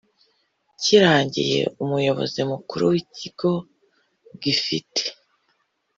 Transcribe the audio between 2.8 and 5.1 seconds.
w ikigo gifite